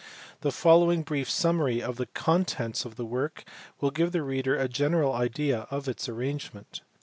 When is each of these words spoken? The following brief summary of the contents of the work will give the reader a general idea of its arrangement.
The 0.39 0.51
following 0.51 1.03
brief 1.03 1.29
summary 1.29 1.79
of 1.79 1.97
the 1.97 2.07
contents 2.07 2.85
of 2.85 2.95
the 2.95 3.05
work 3.05 3.43
will 3.79 3.91
give 3.91 4.13
the 4.13 4.23
reader 4.23 4.57
a 4.57 4.67
general 4.67 5.13
idea 5.13 5.67
of 5.69 5.87
its 5.87 6.09
arrangement. 6.09 6.81